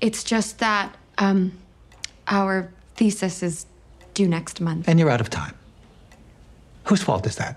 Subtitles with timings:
[0.00, 1.52] It's just that, um,
[2.26, 3.66] our thesis is
[4.14, 4.88] due next month.
[4.88, 5.54] And you're out of time.
[6.84, 7.56] Whose fault is that?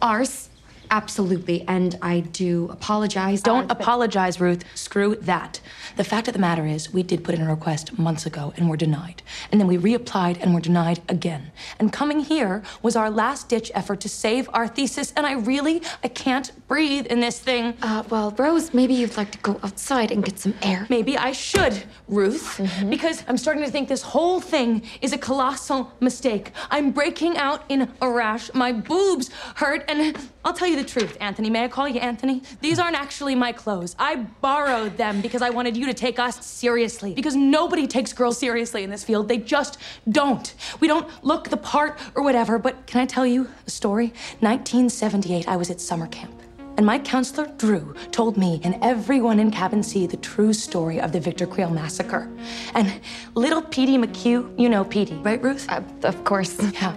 [0.00, 0.48] Ours?
[0.92, 1.64] Absolutely.
[1.66, 3.40] And I do apologize.
[3.40, 4.62] Don't Uh, apologize, Ruth.
[4.74, 5.58] Screw that.
[5.96, 8.68] The fact of the matter is, we did put in a request months ago and
[8.68, 9.22] were denied.
[9.50, 11.50] And then we reapplied and were denied again.
[11.78, 15.14] And coming here was our last ditch effort to save our thesis.
[15.16, 17.72] And I really, I can't breathe in this thing.
[17.82, 20.86] Uh, well, Rose, maybe you'd like to go outside and get some air.
[20.90, 25.90] Maybe I should, Ruth, because I'm starting to think this whole thing is a colossal
[26.00, 26.52] mistake.
[26.70, 28.52] I'm breaking out in a rash.
[28.52, 31.48] My boobs hurt, and I'll tell you the truth, Anthony.
[31.50, 32.42] May I call you Anthony?
[32.60, 33.94] These aren't actually my clothes.
[33.98, 37.14] I borrowed them because I wanted you to take us seriously.
[37.14, 39.28] Because nobody takes girls seriously in this field.
[39.28, 39.78] They just
[40.10, 40.54] don't.
[40.80, 44.08] We don't look the part or whatever, but can I tell you a story?
[44.40, 46.34] 1978, I was at summer camp.
[46.76, 51.12] And my counselor, Drew, told me and everyone in Cabin C the true story of
[51.12, 52.28] the Victor Creel massacre.
[52.74, 53.00] And
[53.34, 55.66] little Petey McHugh, you know Petey, right, Ruth?
[55.68, 56.58] Uh, of course.
[56.72, 56.96] Yeah.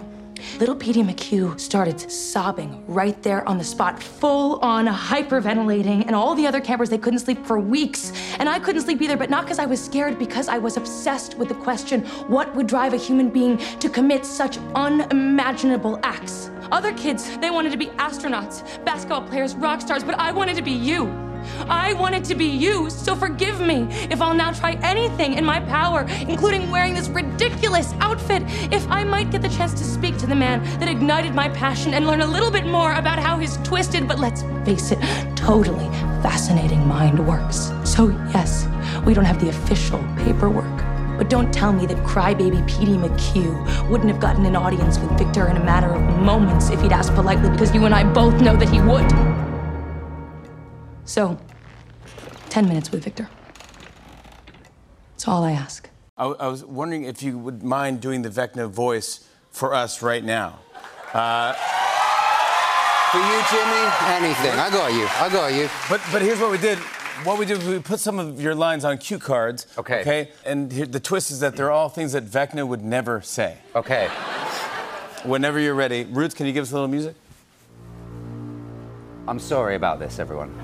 [0.58, 6.34] Little Petey McHugh started sobbing right there on the spot, full on hyperventilating, and all
[6.34, 8.12] the other campers, they couldn't sleep for weeks.
[8.38, 11.36] And I couldn't sleep either, but not because I was scared, because I was obsessed
[11.36, 16.50] with the question what would drive a human being to commit such unimaginable acts?
[16.72, 20.62] Other kids, they wanted to be astronauts, basketball players, rock stars, but I wanted to
[20.62, 21.25] be you.
[21.68, 25.60] I wanted to be you, so forgive me if I'll now try anything in my
[25.60, 30.26] power, including wearing this ridiculous outfit, if I might get the chance to speak to
[30.26, 33.56] the man that ignited my passion and learn a little bit more about how his
[33.58, 34.98] twisted, but let's face it,
[35.36, 35.88] totally
[36.22, 37.72] fascinating mind works.
[37.84, 38.66] So, yes,
[39.04, 40.82] we don't have the official paperwork.
[41.16, 45.48] But don't tell me that crybaby Petey McHugh wouldn't have gotten an audience with Victor
[45.48, 48.56] in a matter of moments if he'd asked politely, because you and I both know
[48.56, 49.45] that he would.
[51.06, 51.38] So,
[52.50, 53.28] 10 minutes with Victor.
[55.12, 55.88] That's all I ask.
[56.18, 60.24] I, I was wondering if you would mind doing the Vecna voice for us right
[60.24, 60.58] now.
[61.12, 61.52] Uh,
[63.12, 64.58] for you, Jimmy, anything.
[64.58, 65.06] I got you.
[65.06, 65.68] I got you.
[65.88, 66.78] But but here's what we did.
[67.24, 69.66] What we did was we put some of your lines on cue cards.
[69.78, 70.00] Okay.
[70.00, 70.28] Okay.
[70.44, 73.58] And here, the twist is that they're all things that Vecna would never say.
[73.74, 74.08] Okay.
[75.24, 77.14] Whenever you're ready, Ruth, can you give us a little music?
[79.28, 80.54] I'm sorry about this, everyone.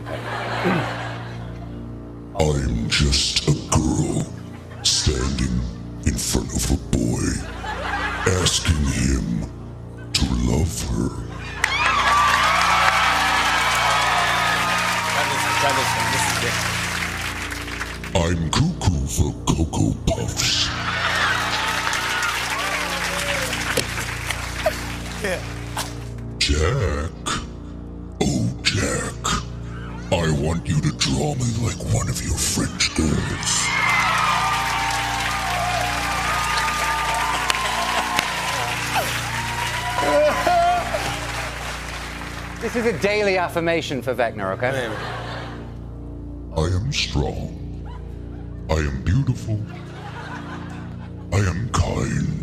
[2.39, 4.25] I'm just a girl
[4.85, 5.61] standing
[6.07, 7.27] in front of a boy,
[8.25, 9.51] asking him
[10.13, 11.09] to love her.
[15.11, 16.09] Try this, try this one.
[16.13, 16.57] This is good.
[18.15, 20.71] I'm cuckoo for Cocoa Puffs.
[26.39, 27.22] Jack.
[30.13, 30.25] Jack.
[30.25, 33.69] I want you to draw me like one of your French girls.
[42.61, 44.89] This is a daily affirmation for Vecna, okay?
[46.57, 47.59] I am strong.
[48.71, 49.61] I am beautiful.
[51.33, 52.39] I am kind.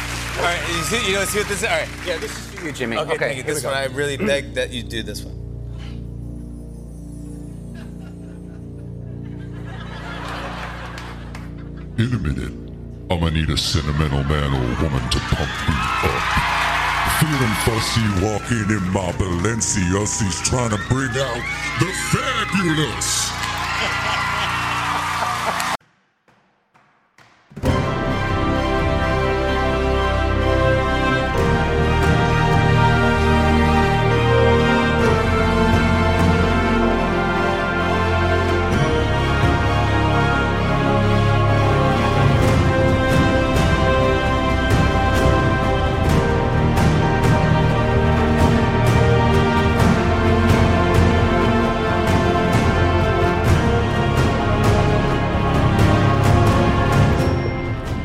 [0.36, 0.60] All right.
[0.68, 1.64] You see, you know, see what this is?
[1.64, 1.88] All right.
[2.04, 2.98] Yeah, this is for you, Jimmy.
[2.98, 3.42] Okay, thank you.
[3.44, 3.76] This we one.
[3.76, 5.34] I really beg that you do this one.
[11.96, 12.50] In a minute,
[13.08, 16.22] I'm gonna need a sentimental man or woman to pump me up.
[17.20, 21.42] Feeling fussy walking in my Balenciagas trying to bring out
[21.78, 23.30] the fabulous.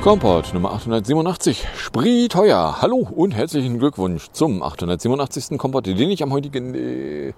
[0.10, 2.82] Kompott Nummer 887, Spreeteuer.
[2.82, 5.60] Hallo und herzlichen Glückwunsch zum 887.
[5.60, 7.34] Kompott, den ich am heutigen äh,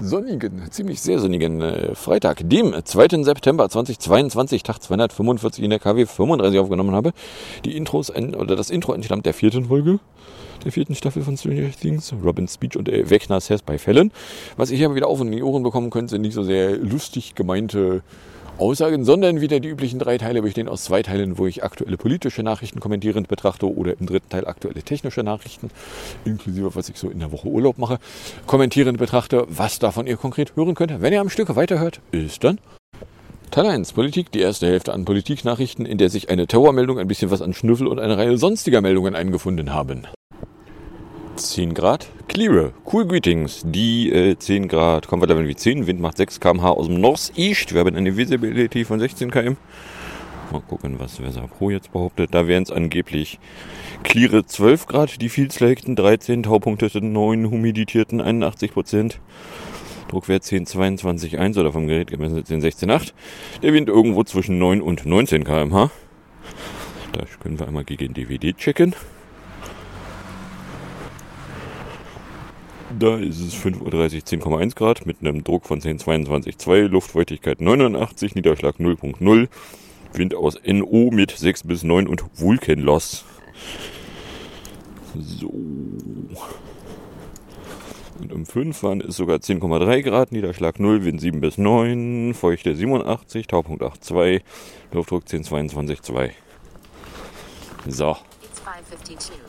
[0.00, 3.22] sonnigen, ziemlich sehr sonnigen äh, Freitag, dem 2.
[3.22, 7.12] September 2022, Tag 245 in der KW 35 aufgenommen habe.
[7.66, 10.00] Die Intros, oder das Intro entstammt der vierten Folge
[10.64, 14.10] der vierten Staffel von Stranger Things, Robin's Speech und äh, Wegner Says bei Fällen.
[14.56, 16.42] Was ihr hier aber wieder auf und in die Ohren bekommen könnt, sind nicht so
[16.42, 18.02] sehr lustig gemeinte
[18.58, 22.42] Aussagen, sondern wieder die üblichen drei Teile bestehen aus zwei Teilen, wo ich aktuelle politische
[22.42, 25.70] Nachrichten kommentierend betrachte oder im dritten Teil aktuelle technische Nachrichten,
[26.24, 27.98] inklusive was ich so in der Woche Urlaub mache,
[28.46, 29.46] kommentierend betrachte.
[29.48, 32.58] Was davon ihr konkret hören könnt, wenn ihr am Stück weiterhört, ist dann
[33.50, 37.30] Teil 1, Politik, die erste Hälfte an Politiknachrichten, in der sich eine Terrormeldung, ein bisschen
[37.30, 40.06] was an Schnüffel und eine Reihe sonstiger Meldungen eingefunden haben.
[41.36, 46.40] 10 Grad, clear, cool greetings, die äh, 10 Grad, Comfort wie 10, Wind macht 6
[46.40, 49.56] km/h aus dem Northeast, wir haben eine Visibility von 16 km.
[50.50, 52.32] Mal gucken, was Weser Pro jetzt behauptet.
[52.32, 53.38] Da wären es angeblich
[54.04, 59.20] cleare 12 Grad, die viel selekten 13, Taupunkte 9, humiditierten 81 Prozent.
[60.08, 63.12] Druckwert 10,22,1 oder vom Gerät gemessen 10,16,8.
[63.62, 65.90] Der Wind irgendwo zwischen 9 und 19 km/h.
[67.12, 68.94] Da können wir einmal gegen DVD checken.
[72.98, 78.76] Da ist es 5.30 Uhr 10,1 Grad mit einem Druck von 10,22,2, Luftfeuchtigkeit 89, Niederschlag
[78.76, 79.48] 0.0,
[80.12, 83.24] Wind aus NO mit 6 bis 9 und Vulkanloss.
[85.18, 85.48] So.
[88.20, 92.74] Und um 5 waren es sogar 10,3 Grad, Niederschlag 0, Wind 7 bis 9, Feuchte
[92.74, 94.42] 87, Taupunkt 8,2,
[94.92, 96.30] Luftdruck 10,22,2.
[97.88, 98.16] So.
[98.42, 99.45] It's 552.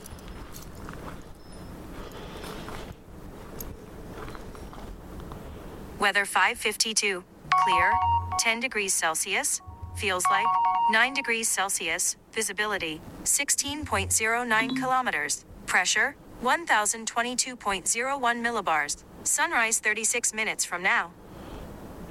[6.00, 7.24] Weather 552.
[7.64, 7.92] Clear.
[8.38, 9.62] 10 degrees Celsius.
[9.96, 10.46] Feels like
[10.92, 12.18] 9 degrees Celsius.
[12.34, 15.44] Visibility 16.09 kilometers.
[15.66, 19.04] Pressure 1022.01 millibars.
[19.24, 21.12] Sunrise 36 minutes from now.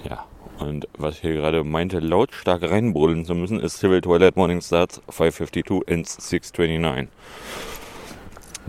[0.05, 0.27] Ja,
[0.59, 5.87] und was hier gerade meinte, lautstark reinbrüllen zu müssen, ist Civil Toilet Morning Starts 552
[5.87, 7.09] ins 629.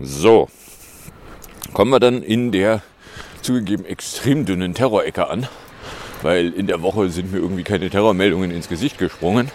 [0.00, 0.48] So,
[1.72, 2.82] kommen wir dann in der
[3.42, 5.48] zugegeben extrem dünnen Terrorecke an,
[6.22, 9.50] weil in der Woche sind mir irgendwie keine Terrormeldungen ins Gesicht gesprungen.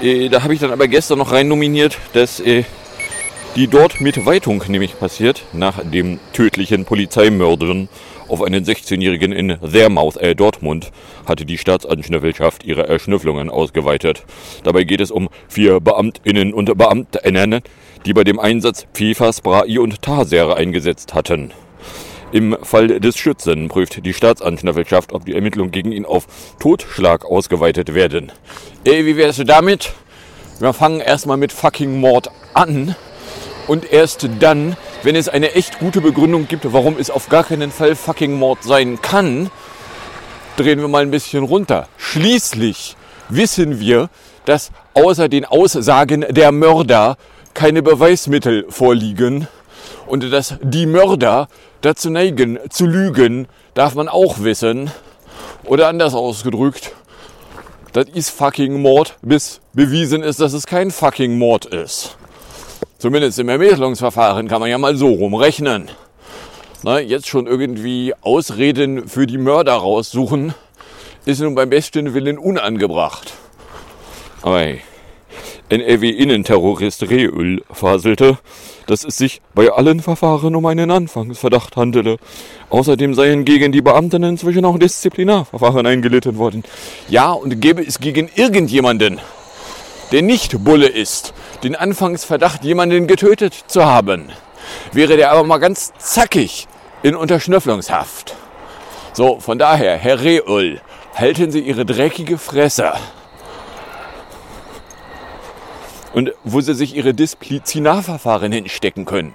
[0.00, 2.64] Äh, da habe ich dann aber gestern noch rein nominiert, dass äh,
[3.56, 7.88] die dort mit Weitung nämlich passiert, nach dem tödlichen Polizeimördern
[8.28, 10.90] auf einen 16-Jährigen in Wehrmouth, äh, Dortmund,
[11.26, 14.24] hatte die Staatsanschnüffelschaft ihre Erschnüfflungen ausgeweitet.
[14.64, 17.60] Dabei geht es um vier Beamtinnen und Beamtinnen,
[18.06, 21.52] die bei dem Einsatz Pfefferspray und Taser eingesetzt hatten.
[22.34, 26.26] Im Fall des Schützen prüft die Staatsanschnüffelschaft, ob die Ermittlungen gegen ihn auf
[26.58, 28.32] Totschlag ausgeweitet werden.
[28.82, 29.92] Ey, wie wär's damit?
[30.58, 32.96] Wir fangen erstmal mit fucking Mord an
[33.68, 37.70] und erst dann, wenn es eine echt gute Begründung gibt, warum es auf gar keinen
[37.70, 39.48] Fall fucking Mord sein kann,
[40.56, 41.86] drehen wir mal ein bisschen runter.
[41.98, 42.96] Schließlich
[43.28, 44.10] wissen wir,
[44.44, 47.16] dass außer den Aussagen der Mörder
[47.54, 49.46] keine Beweismittel vorliegen
[50.06, 51.46] und dass die Mörder
[51.84, 54.90] dazu neigen zu lügen, darf man auch wissen.
[55.64, 56.92] Oder anders ausgedrückt,
[57.92, 62.16] das ist fucking Mord, bis bewiesen ist, dass es kein fucking Mord ist.
[62.98, 65.90] Zumindest im Ermittlungsverfahren kann man ja mal so rumrechnen.
[66.82, 70.54] Na, jetzt schon irgendwie Ausreden für die Mörder raussuchen,
[71.24, 73.32] ist nun beim besten Willen unangebracht.
[74.42, 74.82] Aber hey,
[75.68, 78.38] NRW-Innenterrorist Reöl faselte,
[78.86, 82.16] dass es sich bei allen Verfahren um einen Anfangsverdacht handele.
[82.70, 86.64] Außerdem seien gegen die Beamten inzwischen auch Disziplinarverfahren eingelitten worden.
[87.08, 89.20] Ja, und gäbe es gegen irgendjemanden,
[90.12, 91.32] der nicht Bulle ist,
[91.62, 94.28] den Anfangsverdacht, jemanden getötet zu haben,
[94.92, 96.68] wäre der aber mal ganz zackig
[97.02, 98.36] in Unterschnüfflungshaft.
[99.14, 100.80] So, von daher, Herr Reul,
[101.14, 102.92] halten Sie Ihre dreckige Fresse.
[106.14, 109.34] Und wo Sie sich Ihre Disziplinarverfahren hinstecken können,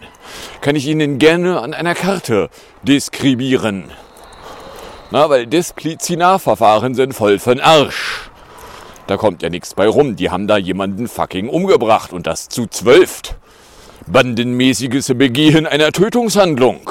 [0.61, 2.49] kann ich Ihnen gerne an einer Karte
[2.83, 3.91] deskribieren.
[5.11, 8.29] Na, weil Disziplinarverfahren sind voll von Arsch.
[9.07, 10.15] Da kommt ja nichts bei rum.
[10.15, 13.35] Die haben da jemanden fucking umgebracht und das zu zwölft.
[14.07, 16.89] Bandenmäßiges Begehen einer Tötungshandlung.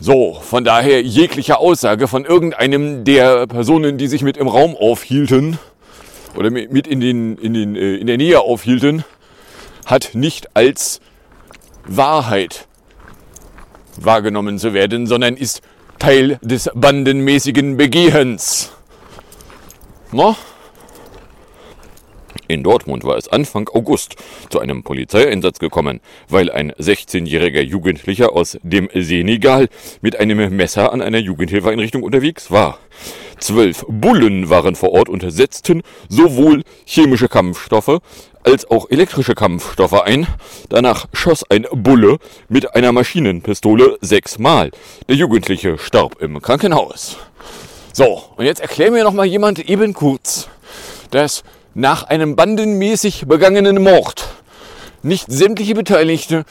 [0.00, 5.58] So, von daher jegliche Aussage von irgendeinem der Personen, die sich mit im Raum aufhielten
[6.36, 9.04] oder mit in, den, in, den, äh, in der Nähe aufhielten,
[9.86, 11.00] hat nicht als
[11.86, 12.66] Wahrheit
[13.96, 15.62] wahrgenommen zu werden, sondern ist
[15.98, 18.72] Teil des bandenmäßigen Begehens.
[20.12, 20.36] No?
[22.46, 24.16] In Dortmund war es Anfang August
[24.50, 29.68] zu einem Polizeieinsatz gekommen, weil ein 16-jähriger Jugendlicher aus dem Senegal
[30.02, 32.78] mit einem Messer an einer Jugendhilfeeinrichtung unterwegs war.
[33.44, 37.98] Zwölf Bullen waren vor Ort und setzten sowohl chemische Kampfstoffe
[38.42, 40.26] als auch elektrische Kampfstoffe ein.
[40.70, 42.16] Danach schoss ein Bulle
[42.48, 44.70] mit einer Maschinenpistole sechsmal.
[45.10, 47.18] Der Jugendliche starb im Krankenhaus.
[47.92, 50.48] So, und jetzt erklär mir noch mal jemand eben kurz,
[51.10, 54.26] dass nach einem bandenmäßig begangenen Mord
[55.02, 56.46] nicht sämtliche Beteiligte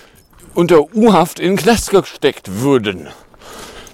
[0.53, 3.09] unter U-Haft in den Knast gesteckt würden.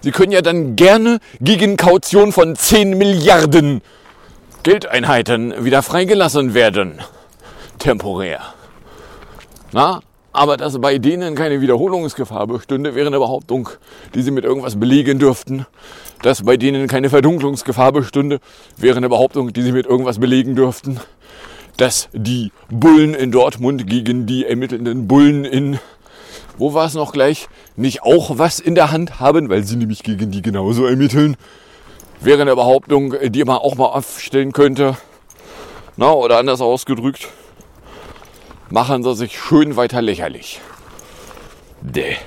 [0.01, 3.81] Sie können ja dann gerne gegen Kaution von 10 Milliarden
[4.63, 6.99] Geldeinheiten wieder freigelassen werden.
[7.79, 8.41] Temporär.
[9.71, 10.01] Na,
[10.31, 13.69] aber dass bei denen keine Wiederholungsgefahr bestünde, wäre eine Behauptung,
[14.13, 15.65] die sie mit irgendwas belegen dürften.
[16.21, 18.39] Dass bei denen keine Verdunklungsgefahr bestünde,
[18.77, 20.99] wäre eine Behauptung, die sie mit irgendwas belegen dürften.
[21.77, 25.79] Dass die Bullen in Dortmund gegen die ermittelnden Bullen in,
[26.59, 30.03] wo war es noch gleich, nicht auch was in der Hand haben, weil sie nämlich
[30.03, 31.37] gegen die genauso ermitteln,
[32.19, 34.97] wäre eine Behauptung, die man auch mal aufstellen könnte.
[35.97, 37.29] Na, oder anders ausgedrückt,
[38.69, 40.59] machen sie sich schön weiter lächerlich.
[41.81, 42.17] Däh.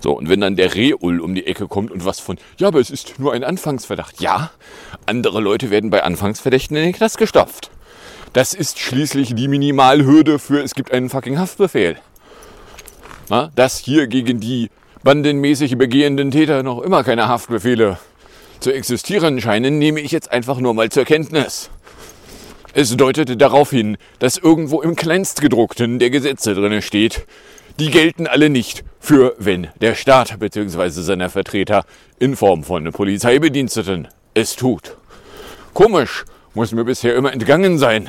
[0.00, 2.80] So, und wenn dann der Rehul um die Ecke kommt und was von, ja, aber
[2.80, 4.20] es ist nur ein Anfangsverdacht.
[4.20, 4.50] Ja,
[5.06, 7.70] andere Leute werden bei Anfangsverdächten in den Knast gestopft.
[8.34, 11.96] Das ist schließlich die Minimalhürde für, es gibt einen fucking Haftbefehl.
[13.28, 14.70] Na, dass hier gegen die
[15.02, 17.98] bandenmäßig begehenden Täter noch immer keine Haftbefehle
[18.60, 21.70] zu existieren scheinen, nehme ich jetzt einfach nur mal zur Kenntnis.
[22.72, 27.26] Es deutete darauf hin, dass irgendwo im Kleinstgedruckten der Gesetze drinne steht,
[27.80, 30.88] die gelten alle nicht für, wenn der Staat bzw.
[30.88, 31.84] seiner Vertreter
[32.18, 34.96] in Form von Polizeibediensteten es tut.
[35.74, 38.08] Komisch, muss mir bisher immer entgangen sein,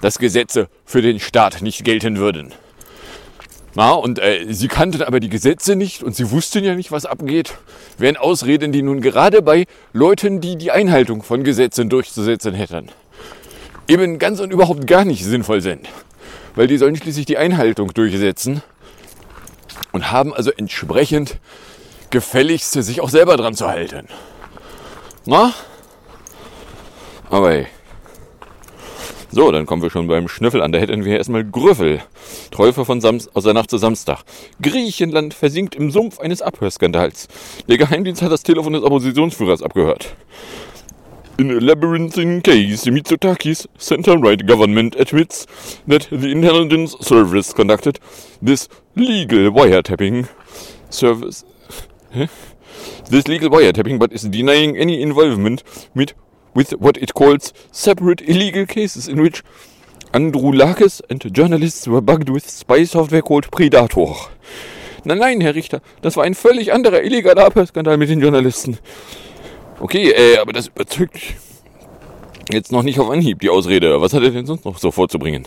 [0.00, 2.52] dass Gesetze für den Staat nicht gelten würden.
[3.74, 7.06] Na, und äh, sie kannten aber die Gesetze nicht und sie wussten ja nicht, was
[7.06, 7.54] abgeht.
[7.98, 12.88] Wären Ausreden, die nun gerade bei Leuten, die die Einhaltung von Gesetzen durchzusetzen hätten,
[13.86, 15.88] eben ganz und überhaupt gar nicht sinnvoll sind.
[16.54, 18.62] Weil die sollen schließlich die Einhaltung durchsetzen
[19.92, 21.38] und haben also entsprechend
[22.10, 24.08] gefälligst sich auch selber dran zu halten.
[25.26, 25.52] Na?
[27.30, 27.66] Aber hey.
[29.30, 30.72] So, dann kommen wir schon beim Schnüffel an.
[30.72, 32.00] Da hätten wir erstmal Grüffel.
[32.50, 34.22] Täufer von Sams aus der Nacht zu Samstag.
[34.62, 37.28] Griechenland versinkt im Sumpf eines Abhörskandals.
[37.68, 40.16] Der Geheimdienst hat das Telefon des Oppositionsführers abgehört.
[41.38, 45.46] In a labyrinthine case, Mitsotakis center-right government admits
[45.86, 48.00] that the intelligence service conducted
[48.44, 50.26] this legal wiretapping
[50.90, 51.44] service.
[52.10, 52.28] Hä?
[53.10, 55.62] This legal wiretapping, but is denying any involvement
[55.94, 56.14] with,
[56.54, 59.42] with what it calls separate illegal cases in which
[60.12, 64.14] Androulakis and journalists were bugged with spy software called Predator.
[65.04, 68.78] Nein, nein, Herr Richter, das war ein völlig anderer illegaler Abhörskandal mit den Journalisten.
[69.80, 71.18] Okay, äh, aber das überzeugt
[72.50, 74.00] jetzt noch nicht auf Anhieb die Ausrede.
[74.00, 75.46] Was hat er denn sonst noch so vorzubringen?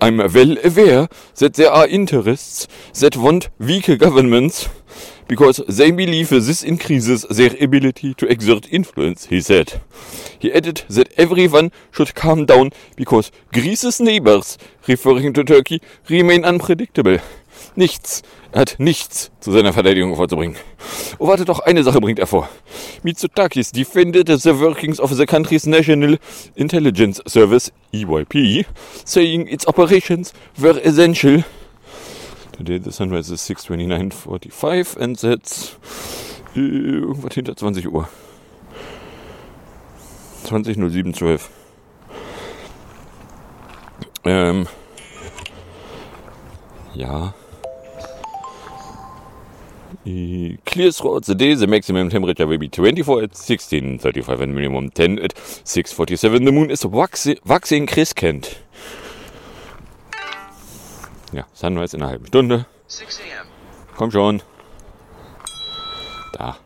[0.00, 2.66] I'm well aware that there are interests
[3.00, 4.68] that want weak governments
[5.30, 9.80] because they believe this increases their ability to exert influence, he said.
[10.40, 14.58] He added that everyone should calm down because Greece's neighbors,
[14.88, 17.18] referring to Turkey, remain unpredictable.
[17.76, 18.22] Nichts.
[18.50, 20.56] Er hat nichts zu seiner Verteidigung vorzubringen.
[21.20, 22.48] Oh, warte doch, eine Sache bringt er vor.
[23.04, 26.18] Mitsotakis defended the workings of the country's National
[26.56, 28.66] Intelligence Service, EYP,
[29.04, 31.44] saying its operations were essential.
[32.60, 35.78] Today the sunrise is 6.29.45 and that's
[36.54, 38.06] äh, irgendwas hinter 20 Uhr.
[40.44, 41.40] 20.07.12.
[44.26, 44.66] Ähm,
[46.92, 47.32] ja.
[50.04, 54.90] Uh, Clear throughout the day, the maximum temperature will be 24 at 16.35 and minimum
[54.90, 56.44] 10 at 6.47.
[56.44, 58.60] The moon is waxi waxing crescent.
[61.32, 62.66] Ja, Sunrise in einer halben Stunde.
[62.86, 63.46] 6 a.m.
[63.96, 64.42] Komm schon.
[66.32, 66.56] Da.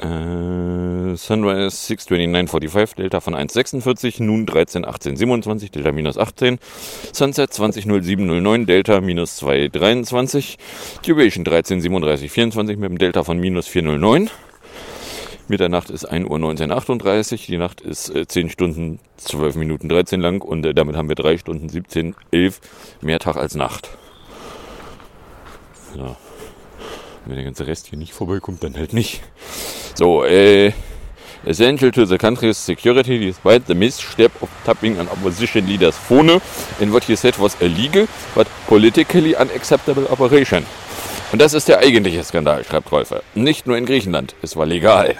[0.00, 6.58] Äh, Sunrise 629.45, Delta von 1,46, nun 13,18,27, Delta minus 18.
[7.12, 10.56] Sunset 20.07.09, Delta minus 2,23.
[11.04, 14.30] Duration 13,37,24 mit dem Delta von minus 4,09.
[15.48, 20.42] Mitternacht ist 1 Uhr 1938, die Nacht ist äh, 10 Stunden 12 Minuten 13 lang
[20.42, 22.60] und äh, damit haben wir 3 Stunden 17, 11
[23.00, 23.88] mehr Tag als Nacht.
[25.96, 26.16] Ja.
[27.24, 29.22] Wenn der ganze Rest hier nicht vorbeikommt, dann halt nicht.
[29.94, 30.72] So, äh,
[31.44, 36.40] essential to the country's security despite the misstep of tapping an opposition leader's phone
[36.80, 40.64] in what he said was illegal but politically unacceptable operation.
[41.32, 43.22] Und das ist der eigentliche Skandal, schreibt Rolfer.
[43.34, 45.16] Nicht nur in Griechenland, es war legal.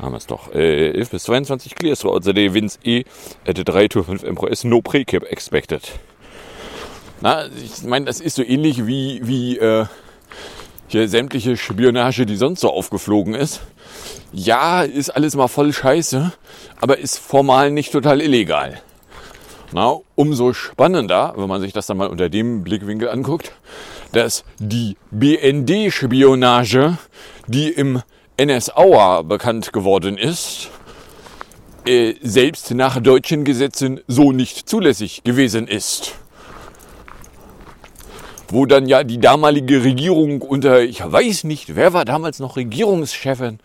[0.00, 0.52] Haben wir es doch.
[0.54, 3.04] Äh, 11 bis 22 clears throughout the wins E
[3.46, 5.82] at 3 to 5 MPS, no pre-cap expected.
[7.20, 9.86] Na, ich meine, das ist so ähnlich wie, wie äh,
[10.88, 13.62] hier sämtliche Spionage, die sonst so aufgeflogen ist.
[14.32, 16.32] Ja, ist alles mal voll scheiße,
[16.80, 18.80] aber ist formal nicht total illegal.
[19.72, 23.52] Na, umso spannender, wenn man sich das dann mal unter dem Blickwinkel anguckt,
[24.12, 26.98] dass die BND-Spionage,
[27.48, 28.02] die im
[28.36, 30.70] NS-Auer bekannt geworden ist,
[31.86, 36.14] äh, selbst nach deutschen Gesetzen so nicht zulässig gewesen ist.
[38.48, 43.58] Wo dann ja die damalige Regierung unter, ich weiß nicht, wer war damals noch Regierungschefin?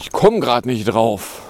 [0.00, 1.42] Ich komme gerade nicht drauf.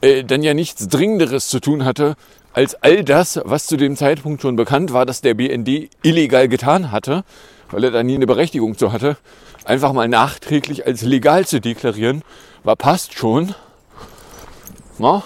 [0.00, 2.16] Äh, dann ja nichts Dringenderes zu tun hatte,
[2.52, 6.90] als all das, was zu dem Zeitpunkt schon bekannt war, dass der BND illegal getan
[6.90, 7.24] hatte,
[7.70, 9.16] weil er da nie eine Berechtigung zu hatte,
[9.64, 12.22] einfach mal nachträglich als legal zu deklarieren,
[12.64, 13.54] war passt schon.
[14.98, 15.22] Na?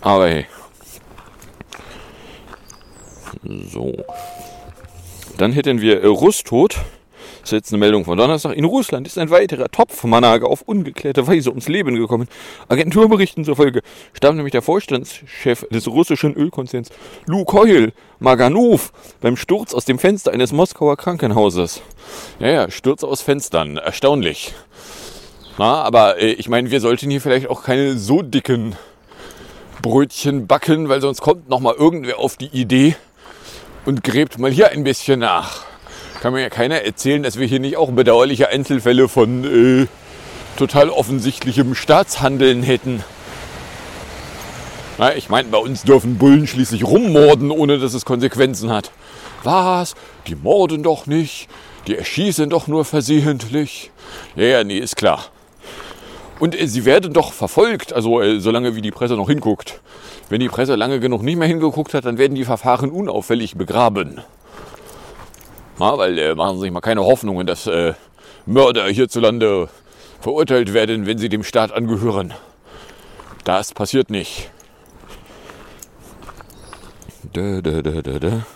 [0.00, 0.46] Aber hey.
[3.70, 3.92] So.
[5.36, 6.06] Dann hätten wir äh,
[7.46, 8.56] Das ist jetzt eine Meldung von Donnerstag.
[8.56, 12.26] In Russland ist ein weiterer Topfmanage auf ungeklärte Weise ums Leben gekommen.
[12.68, 13.82] Agenturberichten zufolge
[14.14, 16.90] starb nämlich der Vorstandschef des russischen Ölkonzerns
[17.26, 21.82] Lukoil Maganov beim Sturz aus dem Fenster eines Moskauer Krankenhauses.
[22.40, 23.76] Ja, Sturz aus Fenstern.
[23.76, 24.52] Erstaunlich.
[25.56, 28.74] Na, aber äh, ich meine, wir sollten hier vielleicht auch keine so dicken
[29.82, 32.96] Brötchen backen, weil sonst kommt noch mal irgendwer auf die Idee
[33.84, 35.65] und gräbt mal hier ein bisschen nach.
[36.20, 39.86] Kann mir ja keiner erzählen, dass wir hier nicht auch bedauerliche Einzelfälle von äh,
[40.56, 43.04] total offensichtlichem Staatshandeln hätten.
[44.98, 48.90] Na, ich meine, bei uns dürfen Bullen schließlich rummorden, ohne dass es Konsequenzen hat.
[49.44, 49.94] Was?
[50.26, 51.48] Die morden doch nicht.
[51.86, 53.90] Die erschießen doch nur versehentlich.
[54.34, 55.26] Ja, ja, nee, ist klar.
[56.38, 59.80] Und äh, sie werden doch verfolgt, also äh, solange wie die Presse noch hinguckt.
[60.28, 64.22] Wenn die Presse lange genug nicht mehr hingeguckt hat, dann werden die Verfahren unauffällig begraben.
[65.78, 67.94] Na, weil äh, machen Sie sich mal keine Hoffnungen, dass äh,
[68.46, 69.68] Mörder hierzulande
[70.20, 72.32] verurteilt werden, wenn sie dem Staat angehören.
[73.44, 74.50] Das passiert nicht.
[77.32, 78.46] Da, da, da, da, da.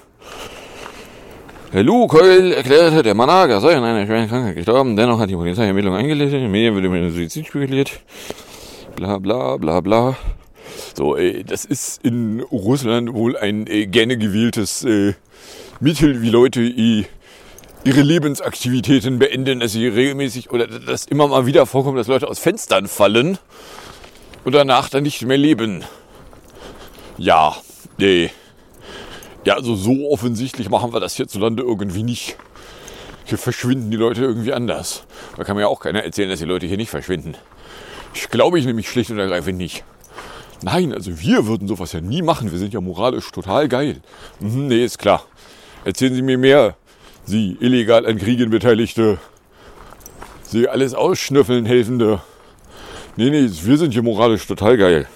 [1.72, 4.96] Herr Lukoil erklärte, der Manager sei an einer schweren Krankheit gestorben.
[4.96, 6.34] Dennoch hat die Polizei Ermittlungen eingeleitet.
[6.34, 8.00] In den Medien wird über einen Suizid spekuliert.
[8.96, 10.16] Bla bla bla bla.
[10.94, 15.14] So, äh, das ist in Russland wohl ein äh, gerne gewähltes äh,
[15.78, 17.04] Mittel, wie Leute äh,
[17.84, 22.38] ihre Lebensaktivitäten beenden, dass sie regelmäßig oder dass immer mal wieder vorkommt, dass Leute aus
[22.38, 23.38] Fenstern fallen
[24.44, 25.84] und danach dann nicht mehr leben.
[27.16, 27.56] Ja,
[27.98, 28.30] nee.
[29.44, 32.36] Ja, also so offensichtlich machen wir das hierzulande irgendwie nicht.
[33.24, 35.04] Hier verschwinden die Leute irgendwie anders.
[35.36, 37.34] Da kann mir ja auch keiner erzählen, dass die Leute hier nicht verschwinden.
[38.12, 39.84] Ich glaube ich nämlich schlicht und ergreifend nicht.
[40.62, 42.50] Nein, also wir würden sowas ja nie machen.
[42.50, 44.02] Wir sind ja moralisch total geil.
[44.40, 45.24] Mhm, nee, ist klar.
[45.84, 46.76] Erzählen Sie mir mehr.
[47.30, 49.18] Sie illegal an Kriegen Beteiligte.
[50.42, 52.22] Sie alles ausschnüffeln Helfende.
[53.14, 55.06] Nee, nee, wir sind hier moralisch total geil.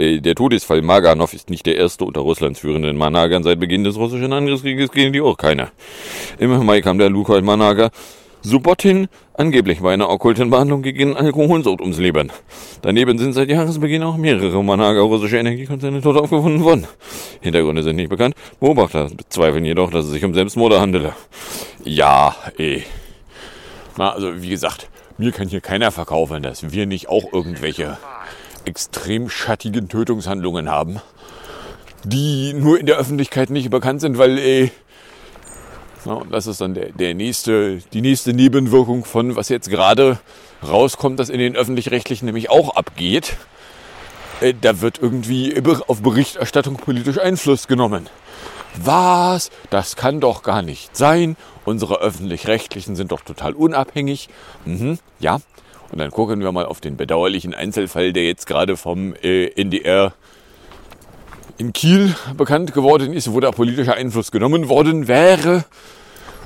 [0.00, 4.32] Der Todesfall Maganov ist nicht der erste unter Russlands führenden Managern seit Beginn des russischen
[4.32, 5.72] Angriffskrieges gegen die Ukraine.
[6.38, 7.90] Im Mai kam der Lukoil Manager
[8.46, 12.30] Subotin angeblich bei einer okkulten Behandlung gegen Alkoholsucht ums Leben.
[12.82, 16.86] Daneben sind seit Jahresbeginn auch mehrere Manager russische Energiekonzerne tot aufgefunden worden.
[17.40, 18.34] Hintergründe sind nicht bekannt.
[18.60, 21.14] Beobachter bezweifeln jedoch, dass es sich um Selbstmorde handele.
[21.84, 22.82] Ja, eh.
[23.96, 27.96] Na, also wie gesagt, mir kann hier keiner verkaufen, dass wir nicht auch irgendwelche
[28.66, 31.00] extrem schattigen Tötungshandlungen haben,
[32.04, 34.70] die nur in der Öffentlichkeit nicht bekannt sind, weil äh,
[36.04, 40.18] na, und das ist dann der, der nächste, die nächste Nebenwirkung von, was jetzt gerade
[40.66, 43.36] rauskommt, dass in den öffentlich-rechtlichen nämlich auch abgeht.
[44.40, 45.54] Äh, da wird irgendwie
[45.86, 48.08] auf Berichterstattung politisch Einfluss genommen.
[48.76, 49.50] Was?
[49.70, 51.36] Das kann doch gar nicht sein.
[51.64, 54.28] Unsere öffentlich-rechtlichen sind doch total unabhängig.
[54.64, 55.38] Mhm, ja.
[55.92, 60.12] Und dann gucken wir mal auf den bedauerlichen Einzelfall, der jetzt gerade vom äh, NDR
[61.58, 65.64] in Kiel bekannt geworden ist, wo da politischer Einfluss genommen worden wäre.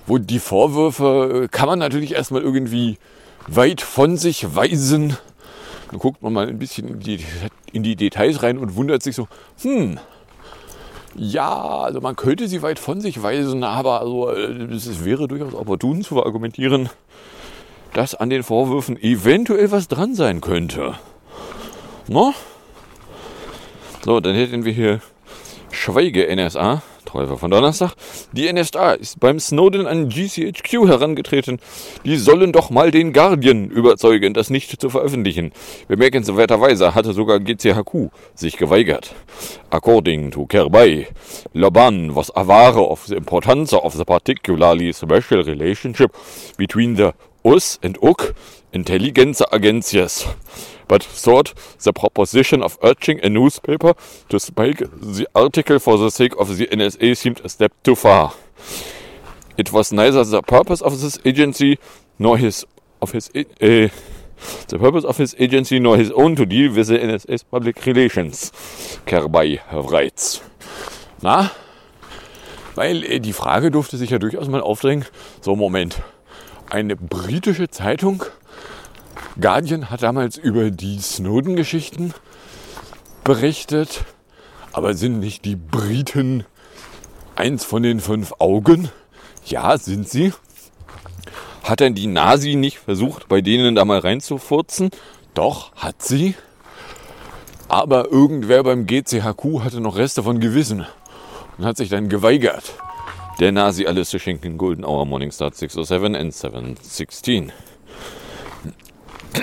[0.06, 2.98] Wo die Vorwürfe äh, kann man natürlich erstmal irgendwie
[3.46, 5.16] weit von sich weisen.
[5.90, 7.24] Dann guckt man mal ein bisschen in die,
[7.72, 9.28] in die Details rein und wundert sich so,
[9.62, 9.98] hm,
[11.14, 15.54] ja, also man könnte sie weit von sich weisen, aber also, äh, es wäre durchaus
[15.54, 16.90] opportun zu argumentieren,
[17.92, 20.94] dass an den Vorwürfen eventuell was dran sein könnte.
[22.06, 22.34] No?
[24.08, 25.00] So, dann hätten wir hier
[25.70, 27.92] Schweige NSA, Teufel von Donnerstag.
[28.32, 31.58] Die NSA ist beim Snowden an GCHQ herangetreten.
[32.06, 35.52] Die sollen doch mal den Guardian überzeugen, das nicht zu veröffentlichen.
[35.88, 39.14] Bemerkenswerterweise hatte sogar GCHQ sich geweigert.
[39.68, 41.08] According to Kerbay,
[41.52, 46.16] Laban was aware of the importance of the particularly special relationship
[46.56, 47.10] between the
[47.44, 48.34] US and UK
[48.72, 50.26] intelligence agencies
[50.88, 53.94] but thought the proposition of urging a newspaper
[54.28, 58.32] to spike the article for the sake of the NSA seemed a step too far.
[59.56, 61.78] It was neither the purpose of this agency
[62.18, 62.64] nor his
[63.00, 63.88] of his uh,
[64.68, 68.52] the purpose of his agency nor his own to deal with the NSA's public relations.
[69.06, 70.40] Kerbay writes.
[71.22, 71.50] Na?
[72.76, 75.04] Weil äh, die Frage durfte sich ja durchaus mal aufdrängen.
[75.40, 76.00] So, Moment.
[76.70, 78.24] Eine britische Zeitung
[79.40, 82.12] Guardian hat damals über die Snowden-Geschichten
[83.22, 84.04] berichtet.
[84.72, 86.44] Aber sind nicht die Briten
[87.36, 88.90] eins von den fünf Augen?
[89.46, 90.32] Ja, sind sie.
[91.62, 94.90] Hat denn die Nasi nicht versucht, bei denen da mal reinzufurzen?
[95.34, 96.34] Doch, hat sie.
[97.68, 100.86] Aber irgendwer beim GCHQ hatte noch Reste von Gewissen
[101.58, 102.72] und hat sich dann geweigert,
[103.38, 104.58] der Nasi alles zu schenken.
[104.58, 107.52] Golden Hour Morningstar 607 and 716.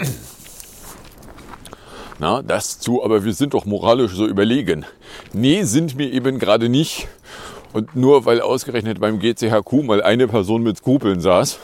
[2.19, 4.85] Na, das zu, aber wir sind doch moralisch so überlegen.
[5.33, 7.07] Nee, sind wir eben gerade nicht.
[7.73, 11.59] Und nur weil ausgerechnet beim GCHQ mal eine Person mit Skrupeln saß,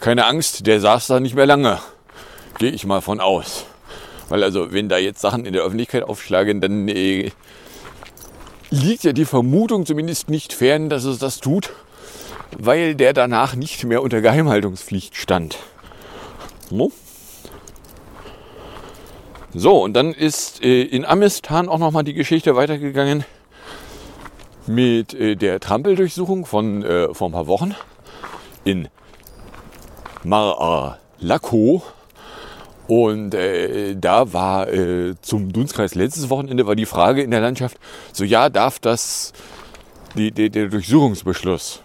[0.00, 1.78] keine Angst, der saß da nicht mehr lange.
[2.58, 3.64] Gehe ich mal von aus.
[4.28, 7.30] Weil also, wenn da jetzt Sachen in der Öffentlichkeit aufschlagen, dann äh,
[8.70, 11.70] liegt ja die Vermutung zumindest nicht fern, dass es das tut,
[12.58, 15.58] weil der danach nicht mehr unter Geheimhaltungspflicht stand.
[16.70, 16.90] No?
[19.58, 23.24] So, und dann ist äh, in Amistan auch nochmal die Geschichte weitergegangen
[24.66, 27.74] mit äh, der Trampeldurchsuchung von äh, vor ein paar Wochen
[28.64, 28.88] in
[30.24, 31.82] Mar-a-Lago.
[32.86, 37.78] Und äh, da war äh, zum Dunstkreis letztes Wochenende war die Frage in der Landschaft,
[38.12, 39.32] so ja, darf das
[40.16, 41.80] die, die, der Durchsuchungsbeschluss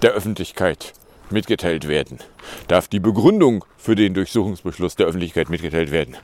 [0.00, 0.94] der Öffentlichkeit
[1.28, 2.20] mitgeteilt werden?
[2.66, 6.16] Darf die Begründung für den Durchsuchungsbeschluss der Öffentlichkeit mitgeteilt werden?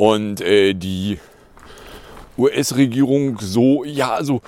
[0.00, 1.18] Und äh, die
[2.38, 4.40] US-Regierung so, ja, also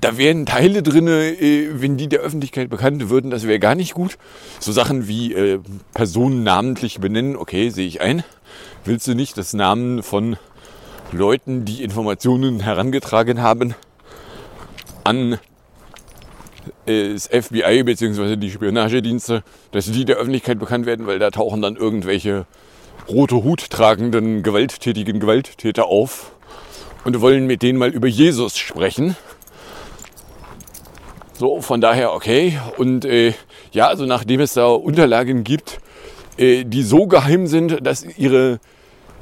[0.00, 3.94] da wären Teile drin, äh, wenn die der Öffentlichkeit bekannt würden, das wäre gar nicht
[3.94, 4.18] gut.
[4.58, 5.60] So Sachen wie äh,
[5.92, 8.24] Personen namentlich benennen, okay, sehe ich ein.
[8.84, 10.38] Willst du nicht das Namen von
[11.12, 13.76] Leuten, die Informationen herangetragen haben,
[15.04, 15.38] an
[16.86, 18.34] äh, das FBI bzw.
[18.34, 22.46] die Spionagedienste, dass die der Öffentlichkeit bekannt werden, weil da tauchen dann irgendwelche
[23.08, 26.32] rote Hut tragenden gewalttätigen Gewalttäter auf
[27.04, 29.16] und wollen mit denen mal über Jesus sprechen.
[31.34, 32.58] So, von daher okay.
[32.78, 33.34] Und äh,
[33.72, 35.80] ja, also nachdem es da Unterlagen gibt,
[36.38, 38.60] äh, die so geheim sind, dass ihre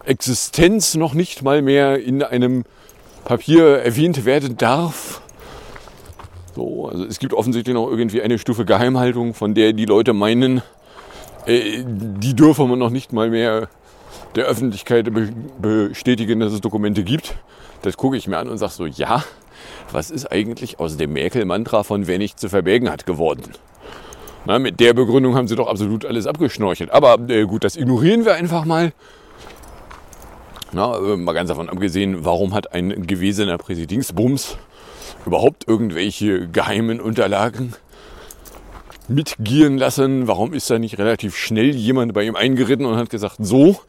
[0.04, 2.64] Existenz noch nicht mal mehr in einem
[3.24, 5.22] Papier erwähnt werden darf.
[6.54, 10.62] So, also es gibt offensichtlich noch irgendwie eine Stufe Geheimhaltung, von der die Leute meinen,
[11.46, 13.68] die dürfen wir noch nicht mal mehr
[14.34, 15.10] der Öffentlichkeit
[15.60, 17.34] bestätigen, dass es Dokumente gibt.
[17.82, 19.24] Das gucke ich mir an und sage so, ja,
[19.90, 23.52] was ist eigentlich aus dem Merkel-Mantra von wer nicht zu verbergen hat geworden?
[24.44, 26.90] Na, mit der Begründung haben sie doch absolut alles abgeschnorchelt.
[26.90, 28.92] Aber äh, gut, das ignorieren wir einfach mal.
[30.72, 34.56] Na, äh, mal ganz davon abgesehen, warum hat ein gewesener Präsidingsbums
[35.26, 37.74] überhaupt irgendwelche geheimen Unterlagen
[39.08, 40.26] mitgieren lassen?
[40.28, 43.80] Warum ist da nicht relativ schnell jemand bei ihm eingeritten und hat gesagt, so,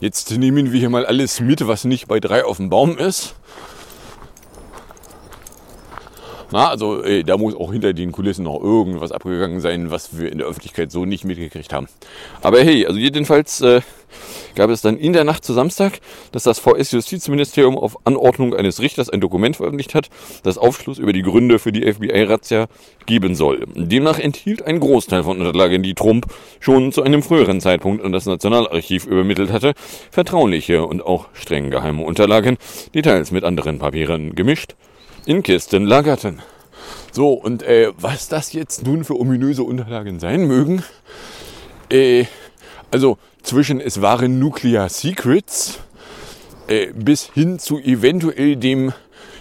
[0.00, 3.34] jetzt nehmen wir hier mal alles mit, was nicht bei drei auf dem Baum ist?
[6.52, 10.30] Na, also äh, da muss auch hinter den Kulissen noch irgendwas abgegangen sein, was wir
[10.30, 11.88] in der Öffentlichkeit so nicht mitgekriegt haben.
[12.42, 13.80] Aber hey, also jedenfalls äh,
[14.54, 19.08] gab es dann in der Nacht zu Samstag, dass das VS-Justizministerium auf Anordnung eines Richters
[19.08, 20.10] ein Dokument veröffentlicht hat,
[20.42, 22.66] das Aufschluss über die Gründe für die FBI-Razzia
[23.06, 23.64] geben soll.
[23.74, 26.26] Demnach enthielt ein Großteil von Unterlagen, die Trump
[26.60, 29.72] schon zu einem früheren Zeitpunkt an das Nationalarchiv übermittelt hatte,
[30.10, 32.58] vertrauliche und auch streng geheime Unterlagen,
[32.92, 34.74] die teils mit anderen Papieren gemischt
[35.26, 36.40] in Kisten lagerten.
[37.12, 40.82] So, und äh, was das jetzt nun für ominöse Unterlagen sein mögen,
[41.90, 42.24] äh,
[42.90, 45.78] also zwischen es waren Nuclear Secrets
[46.68, 48.92] äh, bis hin zu eventuell dem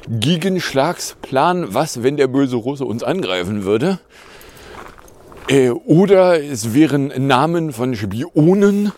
[0.10, 4.00] Gegenschlagsplan, was, wenn der böse Russe uns angreifen würde.
[5.48, 8.91] Äh, oder es wären Namen von Spionen,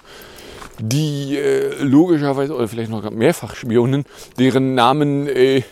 [0.79, 4.05] die äh, logischerweise, oder vielleicht noch mehrfach Spionen,
[4.39, 5.63] deren Namen äh,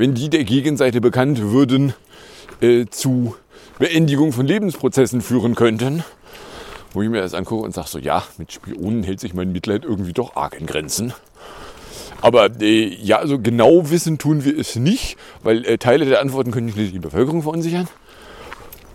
[0.00, 1.92] wenn die der Gegenseite bekannt würden,
[2.62, 3.36] äh, zu
[3.78, 6.02] Beendigung von Lebensprozessen führen könnten.
[6.94, 9.84] Wo ich mir das angucke und sage so, ja, mit Spionen hält sich mein Mitleid
[9.84, 11.12] irgendwie doch arg in Grenzen.
[12.22, 16.50] Aber äh, ja, also genau wissen tun wir es nicht, weil äh, Teile der Antworten
[16.50, 17.86] können die Bevölkerung verunsichern.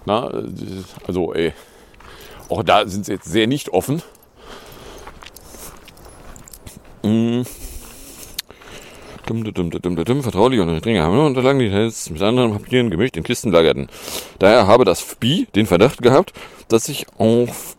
[0.06, 0.32] Na,
[1.06, 1.52] also äh,
[2.50, 4.02] auch da sind sie jetzt sehr nicht offen.
[7.04, 7.44] Mm.
[9.26, 12.92] Dumm, dumm, dumm, dumm, dumm, vertrauliche und strenge haben Unterlagen, die jetzt mit anderen Papieren
[12.92, 13.88] gemischt in Kisten lagerten.
[14.38, 16.34] Daher habe das FBI den Verdacht gehabt,
[16.68, 17.76] dass sich auf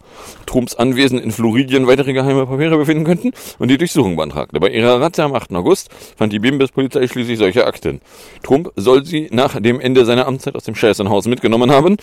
[0.46, 4.58] Trumps Anwesen in Floridien weitere geheime Papiere befinden könnten und die Durchsuchung beantragte.
[4.58, 5.52] Bei ihrer Razzia am 8.
[5.52, 8.00] August fand die Bimbis-Polizei schließlich solche Akten.
[8.42, 11.96] Trump soll sie nach dem Ende seiner Amtszeit aus dem Scheißenhaus mitgenommen haben,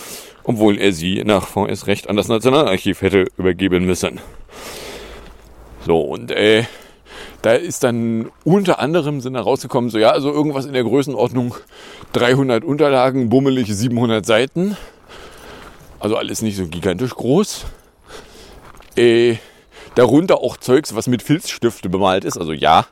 [0.46, 4.22] obwohl er sie nach VS-Recht an das Nationalarchiv hätte übergeben müssen.
[5.86, 6.64] So, und äh,
[7.42, 11.56] da ist dann unter anderem sind da so ja, also irgendwas in der Größenordnung
[12.14, 14.78] 300 Unterlagen, bummelig 700 Seiten.
[16.00, 17.66] Also alles nicht so gigantisch groß.
[18.96, 19.38] Äh,
[19.96, 22.38] darunter auch Zeugs, was mit Filzstifte bemalt ist.
[22.38, 22.86] Also ja,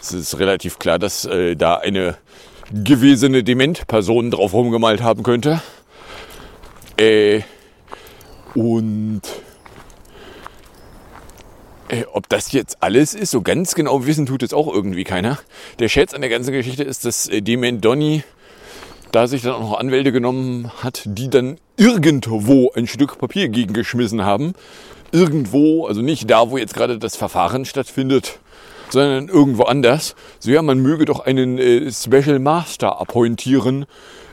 [0.00, 2.16] es ist relativ klar, dass äh, da eine
[2.72, 5.62] gewesene Dementperson drauf rumgemalt haben könnte.
[6.98, 7.40] Äh,
[8.54, 9.22] und
[12.12, 15.38] ob das jetzt alles ist, so ganz genau wissen tut es auch irgendwie keiner.
[15.78, 18.22] Der Scherz an der ganzen Geschichte ist, dass äh, Dement Donny
[19.12, 24.24] da sich dann auch noch Anwälte genommen hat, die dann irgendwo ein Stück Papier gegengeschmissen
[24.24, 24.54] haben.
[25.12, 28.40] Irgendwo, also nicht da, wo jetzt gerade das Verfahren stattfindet,
[28.90, 30.16] sondern irgendwo anders.
[30.40, 33.86] So ja, man möge doch einen äh, Special Master appointieren,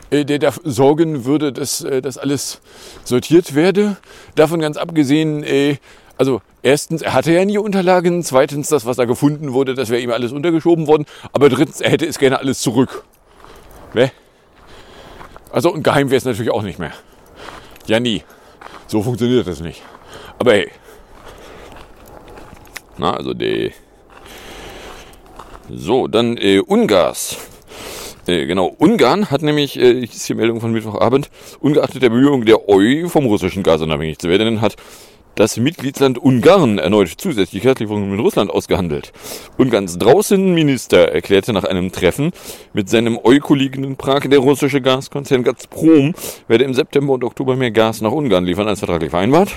[0.10, 2.62] äh, der dafür sorgen würde, dass äh, das alles
[3.04, 3.98] sortiert werde.
[4.36, 5.78] Davon ganz abgesehen, äh,
[6.22, 8.22] also erstens, er hatte ja nie Unterlagen.
[8.22, 11.08] Zweitens, das, was da gefunden wurde, das wäre ihm alles untergeschoben worden.
[11.34, 13.04] Aber drittens, er hätte es gerne alles zurück.
[13.96, 14.12] Ne?
[15.52, 16.92] Also und geheim wäre es natürlich auch nicht mehr.
[17.88, 18.22] Ja, nie.
[18.86, 19.82] So funktioniert das nicht.
[20.38, 20.70] Aber hey.
[23.00, 23.72] Na, also die.
[25.72, 27.38] So, dann äh, Ungas.
[28.28, 31.32] Äh, genau, Ungarn hat nämlich, äh, ist die Meldung von Mittwochabend,
[31.62, 34.76] ungeachtet der Bemühungen der EU vom russischen Gas unabhängig zu werden, hat
[35.36, 39.14] das Mitgliedsland Ungarn erneut zusätzliche Gaslieferungen mit Russland ausgehandelt.
[39.58, 42.32] Ungarns Draußenminister erklärte nach einem Treffen
[42.74, 46.14] mit seinem EU-Kollegen in Prag, der russische Gaskonzern Gazprom
[46.48, 49.50] werde im September und Oktober mehr Gas nach Ungarn liefern als vertraglich vereinbart.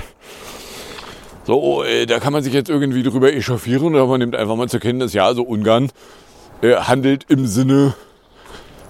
[1.44, 4.68] So, äh, da kann man sich jetzt irgendwie drüber echauffieren oder man nimmt einfach mal
[4.68, 5.90] zur Kenntnis, ja, also Ungarn
[6.62, 7.94] äh, handelt im Sinne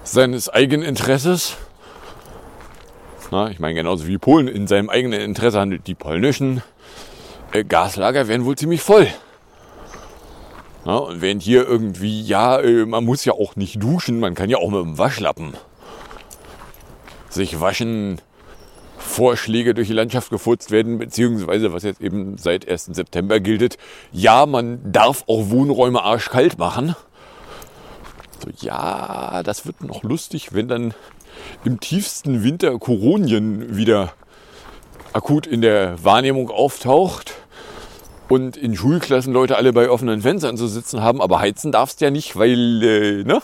[0.03, 1.57] seines eigenen Interesses.
[3.31, 6.61] Na, ich meine, genauso wie Polen in seinem eigenen Interesse handelt, die polnischen
[7.63, 9.07] Gaslager werden wohl ziemlich voll.
[10.85, 14.49] Na, und während hier irgendwie, ja, äh, man muss ja auch nicht duschen, man kann
[14.49, 15.53] ja auch mit dem Waschlappen
[17.29, 18.21] sich waschen,
[18.97, 22.85] Vorschläge durch die Landschaft gefurzt werden, beziehungsweise was jetzt eben seit 1.
[22.91, 23.77] September gilt,
[24.11, 26.95] ja, man darf auch Wohnräume arschkalt machen.
[28.43, 30.93] So, ja, das wird noch lustig, wenn dann
[31.63, 34.13] im tiefsten Winter Koronien wieder
[35.13, 37.33] akut in der Wahrnehmung auftaucht
[38.29, 42.09] und in Schulklassen Leute alle bei offenen Fenstern zu sitzen haben, aber heizen darfst ja
[42.09, 43.41] nicht, weil, äh, ne?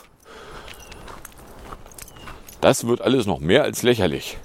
[2.61, 4.37] Das wird alles noch mehr als lächerlich.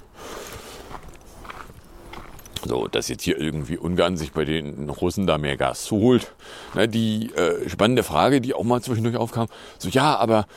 [2.65, 6.33] So, dass jetzt hier irgendwie Ungarn sich bei den Russen da mehr Gas zuholt.
[6.73, 9.47] Na, die äh, spannende Frage, die auch mal zwischendurch aufkam,
[9.77, 10.47] so ja, aber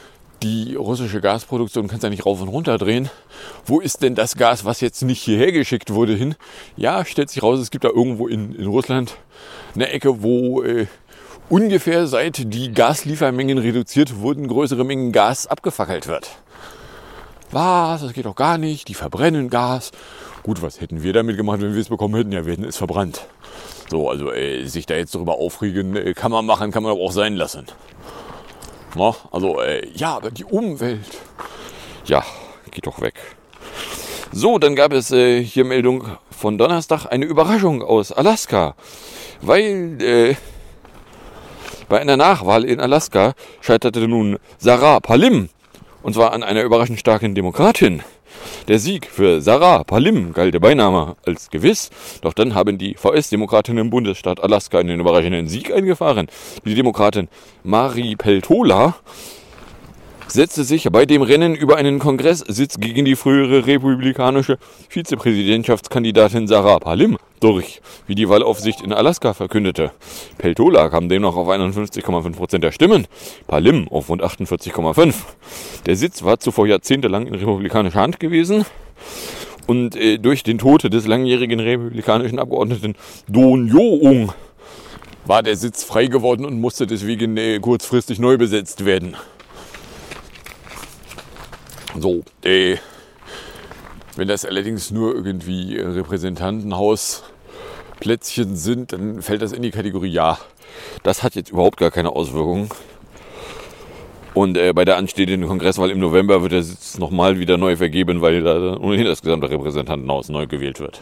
[0.43, 3.11] die russische Gasproduktion kannst du ja nicht rauf und runter drehen.
[3.67, 6.35] Wo ist denn das Gas, was jetzt nicht hierher geschickt wurde, hin?
[6.77, 9.17] Ja, stellt sich raus, es gibt da irgendwo in, in Russland
[9.75, 10.87] eine Ecke, wo äh,
[11.49, 16.31] ungefähr seit die Gasliefermengen reduziert wurden, größere Mengen Gas abgefackelt wird.
[17.51, 18.03] Was?
[18.03, 18.89] Das geht doch gar nicht.
[18.89, 19.91] Die verbrennen Gas.
[20.43, 22.33] Gut, was hätten wir damit gemacht, wenn wir es bekommen hätten?
[22.33, 23.27] Ja, wir hätten es verbrannt.
[23.91, 27.01] So, also äh, sich da jetzt darüber aufregen, äh, kann man machen, kann man aber
[27.01, 27.67] auch sein lassen.
[28.95, 31.19] Na, also, äh, ja, aber die Umwelt.
[32.05, 32.25] Ja,
[32.71, 33.15] geht doch weg.
[34.33, 38.75] So, dann gab es äh, hier Meldung von Donnerstag eine Überraschung aus Alaska.
[39.41, 40.35] Weil äh,
[41.89, 45.49] bei einer Nachwahl in Alaska scheiterte nun Sarah Palim.
[46.03, 48.03] Und zwar an einer überraschend starken Demokratin.
[48.69, 51.91] Der Sieg für Sarah Palim galt der Beiname als gewiss,
[52.23, 56.29] doch dann haben die VS-Demokratinnen im Bundesstaat Alaska einen überraschenden Sieg eingefahren.
[56.65, 57.29] Die Demokratin
[57.63, 58.95] Mari Peltola
[60.33, 67.17] setzte sich bei dem Rennen über einen Kongresssitz gegen die frühere republikanische Vizepräsidentschaftskandidatin Sarah Palin
[67.41, 69.93] durch, wie die Wahlaufsicht in Alaska verkündete.
[70.39, 73.07] Peltola kam demnach auf 51,5 Prozent der Stimmen,
[73.47, 75.15] Palin auf rund 48,5.
[75.87, 78.65] Der Sitz war zuvor jahrzehntelang in republikanischer Hand gewesen.
[79.67, 82.95] Und äh, durch den Tod des langjährigen republikanischen Abgeordneten
[83.29, 84.33] Don Joung
[85.27, 89.17] war der Sitz frei geworden und musste deswegen äh, kurzfristig neu besetzt werden.
[91.99, 92.77] So, äh,
[94.17, 100.39] wenn das allerdings nur irgendwie Repräsentantenhausplätzchen sind, dann fällt das in die Kategorie Ja.
[101.03, 102.69] Das hat jetzt überhaupt gar keine Auswirkungen.
[104.35, 108.21] Und äh, bei der anstehenden Kongresswahl im November wird der Sitz nochmal wieder neu vergeben,
[108.21, 111.01] weil da ohnehin das gesamte Repräsentantenhaus neu gewählt wird.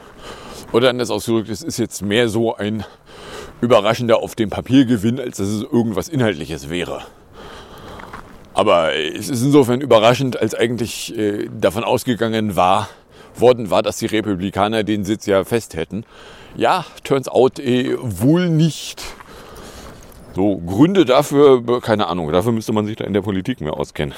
[0.72, 2.84] Oder anders ausgedrückt, es ist jetzt mehr so ein
[3.60, 7.02] überraschender auf dem Papiergewinn, als dass es irgendwas Inhaltliches wäre.
[8.58, 12.88] Aber es ist insofern überraschend, als eigentlich äh, davon ausgegangen war,
[13.36, 16.02] worden war, dass die Republikaner den Sitz ja fest hätten.
[16.56, 19.00] Ja, turns out äh, wohl nicht.
[20.34, 24.16] So, Gründe dafür, keine Ahnung, dafür müsste man sich da in der Politik mehr auskennen.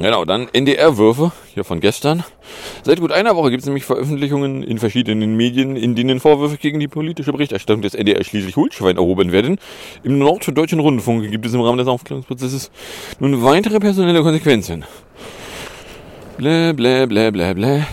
[0.00, 2.24] Genau, dann NDR-Würfe, hier von gestern.
[2.82, 6.80] Seit gut einer Woche gibt es nämlich Veröffentlichungen in verschiedenen Medien, in denen Vorwürfe gegen
[6.80, 9.58] die politische Berichterstattung des NDR schließlich Hulschwein erhoben werden.
[10.02, 12.70] Im norddeutschen Rundfunk gibt es im Rahmen des Aufklärungsprozesses
[13.20, 14.84] nun weitere personelle Konsequenzen.
[16.38, 17.86] Blä, blä, blä, blä, blä.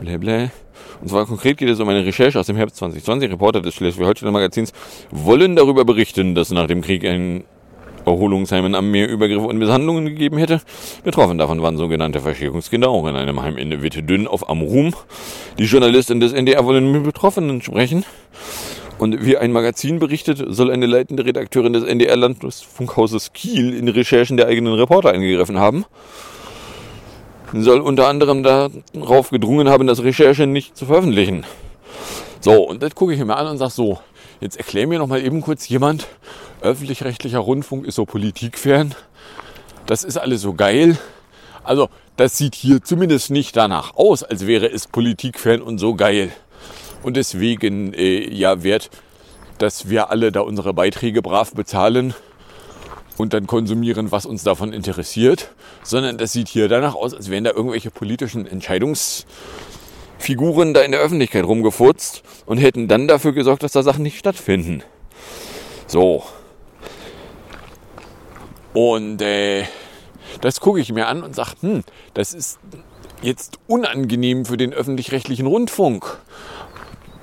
[0.00, 0.50] Blä, blä.
[1.00, 3.30] Und zwar konkret geht es um eine Recherche aus dem Herbst 2020.
[3.30, 4.72] Reporter des Schleswig-Holsteiner Magazins
[5.10, 7.44] wollen darüber berichten, dass nach dem Krieg ein
[8.08, 10.60] Erholungsheimen am Meer Übergriffe und Misshandlungen gegeben hätte.
[11.04, 14.94] Betroffen davon waren sogenannte Verschärungskinder, auch in einem Heim in Wittedünn auf Amrum.
[15.58, 18.04] Die Journalistin des NDR wollen mit Betroffenen sprechen.
[18.98, 24.36] Und wie ein Magazin berichtet, soll eine leitende Redakteurin des NDR Landesfunkhauses Kiel in Recherchen
[24.36, 25.84] der eigenen Reporter eingegriffen haben.
[27.52, 31.44] Soll unter anderem darauf gedrungen haben, das Recherche nicht zu veröffentlichen.
[32.40, 33.98] So, und das gucke ich mir an und sage so,
[34.40, 36.06] jetzt erklär mir noch mal eben kurz jemand,
[36.60, 38.94] öffentlich-rechtlicher Rundfunk ist so politikfern.
[39.86, 40.98] Das ist alles so geil.
[41.64, 46.32] Also, das sieht hier zumindest nicht danach aus, als wäre es politikfern und so geil.
[47.02, 48.90] Und deswegen äh, ja wert,
[49.58, 52.14] dass wir alle da unsere Beiträge brav bezahlen
[53.16, 55.50] und dann konsumieren, was uns davon interessiert,
[55.82, 58.46] sondern das sieht hier danach aus, als wären da irgendwelche politischen
[60.18, 64.18] Entscheidungsfiguren da in der Öffentlichkeit rumgefurzt und hätten dann dafür gesorgt, dass da Sachen nicht
[64.18, 64.82] stattfinden.
[65.86, 66.22] So.
[68.74, 69.64] Und äh,
[70.40, 72.58] das gucke ich mir an und sage, hm, das ist
[73.22, 76.18] jetzt unangenehm für den öffentlich-rechtlichen Rundfunk.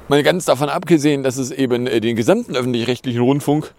[0.08, 3.74] Mal ganz davon abgesehen, dass es eben äh, den gesamten öffentlich-rechtlichen Rundfunk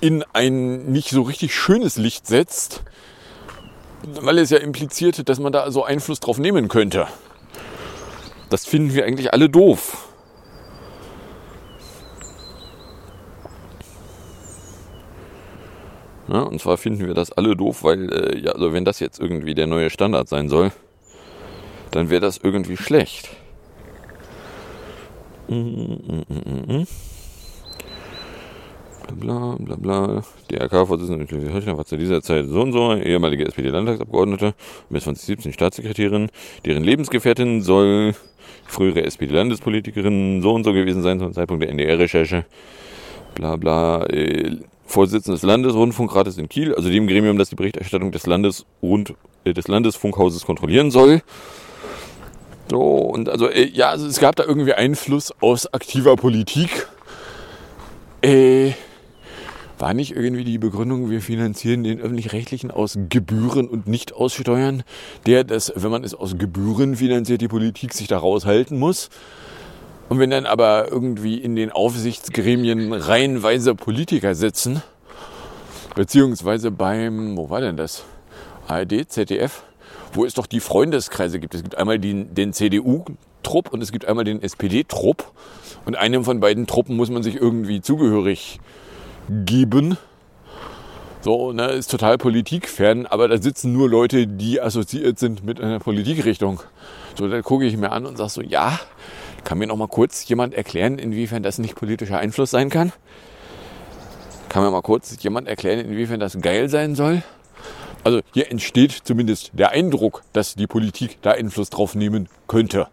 [0.00, 2.82] in ein nicht so richtig schönes Licht setzt,
[4.02, 7.06] weil es ja impliziert, dass man da so Einfluss drauf nehmen könnte.
[8.50, 10.08] Das finden wir eigentlich alle doof.
[16.28, 19.18] Ja, und zwar finden wir das alle doof, weil, äh, ja, also wenn das jetzt
[19.18, 20.70] irgendwie der neue Standard sein soll,
[21.90, 23.30] dann wäre das irgendwie schlecht.
[25.48, 26.86] Mm, mm, mm,
[29.18, 30.22] bla bla bla.
[30.50, 34.54] DRK-Vorsitzende Schleswig-Holstein war zu dieser Zeit so und so, ehemalige SPD-Landtagsabgeordnete,
[34.88, 36.30] bis 2017 Staatssekretärin,
[36.64, 38.14] deren Lebensgefährtin soll
[38.66, 42.44] frühere SPD-Landespolitikerin so und so gewesen sein zum Zeitpunkt der NDR-Recherche.
[43.34, 44.04] Bla bla.
[44.06, 49.52] Äh, Vorsitzender des Landesrundfunkrates in Kiel, also dem Gremium, das die Berichterstattung des, Landesrund, äh,
[49.52, 51.22] des Landesfunkhauses kontrollieren soll.
[52.68, 56.88] So, und also, äh, ja, also es gab da irgendwie Einfluss aus aktiver Politik.
[58.22, 58.72] Äh,
[59.80, 64.82] war nicht irgendwie die Begründung, wir finanzieren den öffentlich-rechtlichen aus Gebühren und nicht aus Steuern,
[65.26, 69.08] der das, wenn man es aus Gebühren finanziert, die Politik sich da raushalten muss?
[70.08, 74.82] Und wenn dann aber irgendwie in den Aufsichtsgremien reihenweise Politiker sitzen,
[75.94, 78.04] beziehungsweise beim, wo war denn das?
[78.66, 79.62] ARD, ZDF,
[80.12, 81.54] wo es doch die Freundeskreise gibt.
[81.54, 85.30] Es gibt einmal den, den CDU-Trupp und es gibt einmal den SPD-Trupp.
[85.86, 88.60] Und einem von beiden Truppen muss man sich irgendwie zugehörig
[89.30, 89.96] geben.
[91.22, 95.78] So, ne, ist total politikfern, aber da sitzen nur Leute, die assoziiert sind mit einer
[95.78, 96.60] Politikrichtung.
[97.16, 98.80] So, da gucke ich mir an und sage so, ja,
[99.44, 102.92] kann mir noch mal kurz jemand erklären, inwiefern das nicht politischer Einfluss sein kann?
[104.48, 107.22] Kann mir mal kurz jemand erklären, inwiefern das geil sein soll?
[108.02, 112.88] Also hier entsteht zumindest der Eindruck, dass die Politik da Einfluss drauf nehmen könnte.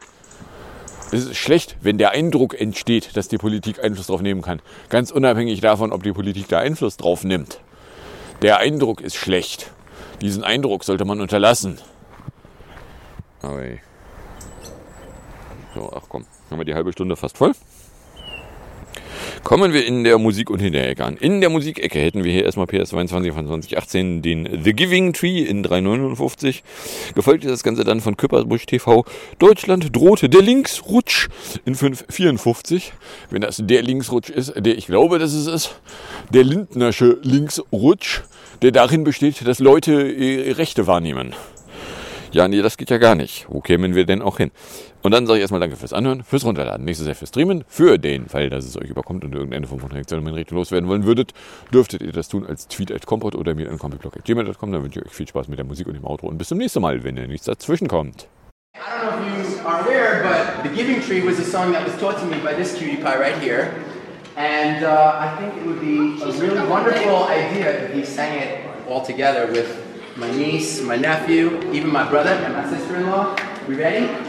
[1.11, 4.61] Es ist schlecht, wenn der Eindruck entsteht, dass die Politik Einfluss drauf nehmen kann.
[4.89, 7.59] Ganz unabhängig davon, ob die Politik da Einfluss drauf nimmt.
[8.41, 9.71] Der Eindruck ist schlecht.
[10.21, 11.79] Diesen Eindruck sollte man unterlassen.
[13.41, 13.79] Ey.
[15.73, 17.53] So, ach komm, haben wir die halbe Stunde fast voll.
[19.43, 21.17] Kommen wir in der Musik- und Hinterecke an.
[21.17, 25.63] In der Musikecke hätten wir hier erstmal PS22 von 2018 den The Giving Tree in
[25.63, 26.63] 359.
[27.15, 29.05] Gefolgt ist das Ganze dann von Küppersbusch TV.
[29.39, 31.29] Deutschland drohte der Linksrutsch
[31.65, 32.93] in 554.
[33.29, 35.79] Wenn das der Linksrutsch ist, der ich glaube, dass es ist,
[36.33, 38.21] der Lindnersche Linksrutsch,
[38.61, 41.33] der darin besteht, dass Leute ihre Rechte wahrnehmen.
[42.31, 43.45] Ja, nee, das geht ja gar nicht.
[43.49, 44.51] Wo kämen wir denn auch hin?
[45.07, 47.63] Und dann sage ich erstmal Danke fürs Anhören, fürs Runterladen, nächstes Jahr fürs Streamen.
[47.69, 50.89] Für den Fall, dass es euch überkommt und irgendeine Form von Reaktion in Richtung loswerden
[50.89, 51.33] wollen würdet,
[51.71, 54.69] dürftet ihr das tun als Tweet at Kompott oder mir an komplettblog.gmail.com.
[54.73, 56.57] Dann wünsche ich euch viel Spaß mit der Musik und dem Outro und bis zum
[56.57, 58.27] nächsten Mal, wenn ihr nichts dazwischen kommt.
[58.75, 61.85] I don't know if you are aware, but The Giving Tree was a song that
[61.85, 63.75] was taught to me by this cutie pie right here.
[64.35, 68.65] And uh, I think it would be a really wonderful idea if he sang it
[68.89, 69.69] all together with
[70.17, 73.37] my niece, my nephew, even my brother and my sister-in-law.
[73.69, 74.26] We ready?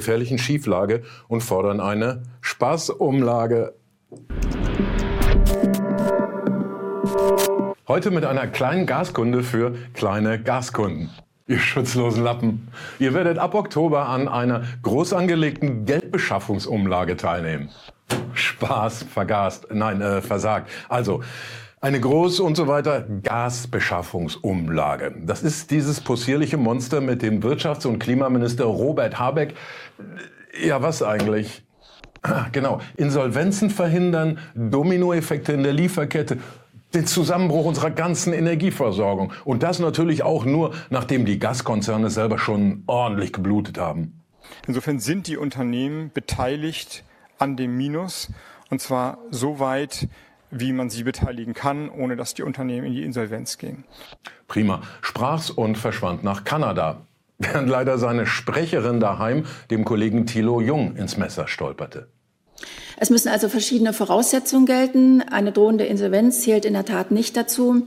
[0.00, 3.74] Gefährlichen Schieflage und fordern eine Spaßumlage.
[7.86, 11.10] Heute mit einer kleinen Gaskunde für kleine Gaskunden.
[11.46, 12.68] Ihr schutzlosen Lappen.
[12.98, 17.68] Ihr werdet ab Oktober an einer groß angelegten Geldbeschaffungsumlage teilnehmen.
[18.32, 20.70] Spaß, vergast, nein, äh, versagt.
[20.88, 21.22] Also,
[21.80, 25.14] eine groß und so weiter Gasbeschaffungsumlage.
[25.24, 29.54] Das ist dieses possierliche Monster mit dem Wirtschafts- und Klimaminister Robert Habeck.
[30.62, 31.64] Ja, was eigentlich?
[32.22, 36.36] Ah, Genau, Insolvenzen verhindern, Dominoeffekte in der Lieferkette,
[36.92, 39.32] den Zusammenbruch unserer ganzen Energieversorgung.
[39.44, 44.20] Und das natürlich auch nur, nachdem die Gaskonzerne selber schon ordentlich geblutet haben.
[44.66, 47.04] Insofern sind die Unternehmen beteiligt
[47.38, 48.30] an dem Minus
[48.70, 50.08] und zwar so weit,
[50.50, 53.84] wie man sie beteiligen kann, ohne dass die Unternehmen in die Insolvenz gehen.
[54.48, 54.82] Prima.
[55.00, 57.02] Sprach's und verschwand nach Kanada.
[57.38, 62.08] Während leider seine Sprecherin daheim dem Kollegen Thilo Jung ins Messer stolperte.
[62.98, 65.22] Es müssen also verschiedene Voraussetzungen gelten.
[65.22, 67.86] Eine drohende Insolvenz zählt in der Tat nicht dazu.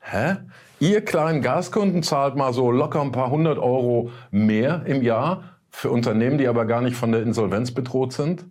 [0.00, 0.36] Hä?
[0.80, 5.90] Ihr kleinen Gaskunden zahlt mal so locker ein paar hundert Euro mehr im Jahr für
[5.90, 8.44] Unternehmen, die aber gar nicht von der Insolvenz bedroht sind?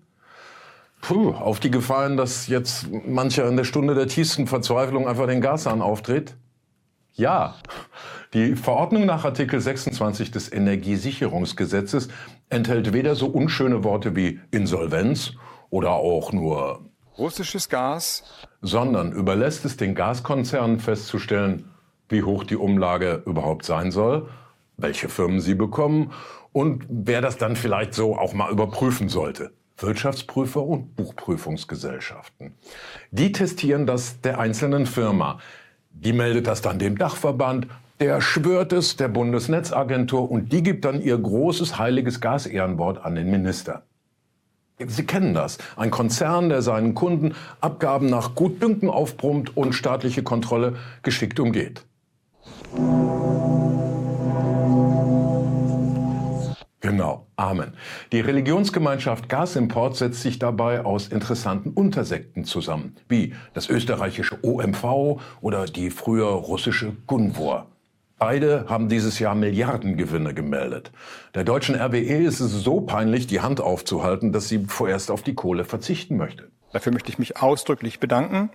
[1.04, 5.42] Puh, auf die Gefahren, dass jetzt mancher in der Stunde der tiefsten Verzweiflung einfach den
[5.42, 6.38] Gashahn aufdreht?
[7.12, 7.56] Ja.
[8.34, 12.08] Die Verordnung nach Artikel 26 des Energiesicherungsgesetzes
[12.50, 15.34] enthält weder so unschöne Worte wie Insolvenz
[15.70, 16.86] oder auch nur
[17.18, 18.24] Russisches Gas,
[18.62, 21.70] sondern überlässt es den Gaskonzernen festzustellen,
[22.08, 24.30] wie hoch die Umlage überhaupt sein soll,
[24.78, 26.14] welche Firmen sie bekommen
[26.54, 29.52] und wer das dann vielleicht so auch mal überprüfen sollte.
[29.78, 32.54] Wirtschaftsprüfer und Buchprüfungsgesellschaften.
[33.12, 35.40] Die testieren das der einzelnen Firma.
[35.92, 37.68] Die meldet das dann dem Dachverband,
[38.00, 43.30] der schwört es der Bundesnetzagentur und die gibt dann ihr großes heiliges Gasehrenwort an den
[43.30, 43.84] Minister.
[44.86, 45.60] Sie kennen das.
[45.76, 51.86] Ein Konzern, der seinen Kunden Abgaben nach Gutdünken aufbrummt und staatliche Kontrolle geschickt umgeht.
[56.84, 57.76] Genau, Amen.
[58.12, 65.66] Die Religionsgemeinschaft Gasimport setzt sich dabei aus interessanten Untersekten zusammen, wie das österreichische OMV oder
[65.66, 67.68] die früher russische Gunvor.
[68.20, 70.92] Beide haben dieses Jahr Milliardengewinne gemeldet.
[71.36, 75.36] Der deutschen RWE ist es so peinlich, die Hand aufzuhalten, dass sie vorerst auf die
[75.36, 76.50] Kohle verzichten möchte.
[76.74, 78.50] Dafür möchte ich mich ausdrücklich bedanken.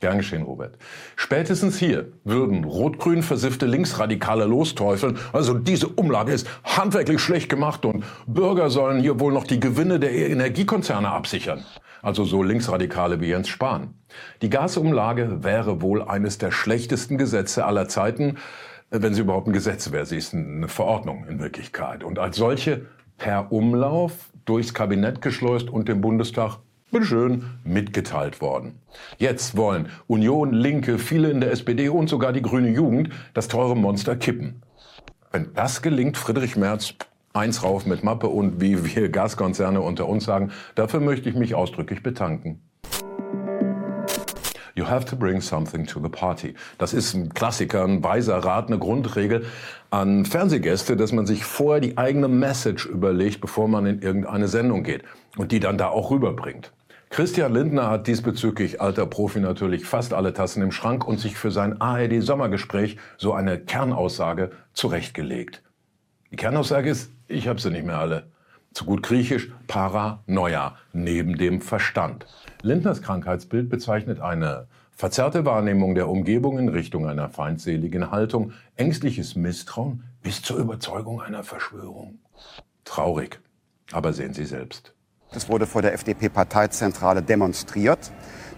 [0.00, 0.78] Gern geschehen, Robert.
[1.16, 5.18] Spätestens hier würden rot-grün versiffte Linksradikale losteufeln.
[5.32, 9.98] Also diese Umlage ist handwerklich schlecht gemacht und Bürger sollen hier wohl noch die Gewinne
[9.98, 11.64] der Energiekonzerne absichern.
[12.00, 13.94] Also so Linksradikale wie Jens Spahn.
[14.40, 18.36] Die Gasumlage wäre wohl eines der schlechtesten Gesetze aller Zeiten,
[18.90, 20.06] wenn sie überhaupt ein Gesetz wäre.
[20.06, 22.04] Sie ist eine Verordnung in Wirklichkeit.
[22.04, 22.86] Und als solche
[23.16, 26.58] per Umlauf durchs Kabinett geschleust und dem Bundestag
[26.90, 28.78] bitteschön, mitgeteilt worden.
[29.18, 33.76] Jetzt wollen Union, Linke, viele in der SPD und sogar die grüne Jugend das teure
[33.76, 34.62] Monster kippen.
[35.30, 36.94] Wenn das gelingt, Friedrich Merz,
[37.34, 41.54] eins rauf mit Mappe und wie wir Gaskonzerne unter uns sagen, dafür möchte ich mich
[41.54, 42.60] ausdrücklich bedanken.
[44.74, 46.54] You have to bring something to the party.
[46.78, 49.44] Das ist ein Klassiker, ein weiser Rat, eine Grundregel
[49.90, 54.84] an Fernsehgäste, dass man sich vorher die eigene Message überlegt, bevor man in irgendeine Sendung
[54.84, 55.02] geht
[55.36, 56.72] und die dann da auch rüberbringt.
[57.10, 61.50] Christian Lindner hat diesbezüglich alter Profi natürlich fast alle Tassen im Schrank und sich für
[61.50, 65.62] sein ARD-Sommergespräch so eine Kernaussage zurechtgelegt.
[66.30, 68.30] Die Kernaussage ist, ich habe sie nicht mehr alle.
[68.74, 72.26] Zu gut griechisch Paranoia, neben dem Verstand.
[72.62, 80.04] Lindners Krankheitsbild bezeichnet eine verzerrte Wahrnehmung der Umgebung in Richtung einer feindseligen Haltung, ängstliches Misstrauen
[80.22, 82.18] bis zur Überzeugung einer Verschwörung.
[82.84, 83.40] Traurig,
[83.92, 84.92] aber sehen Sie selbst.
[85.32, 87.98] Das wurde vor der FDP-Parteizentrale demonstriert.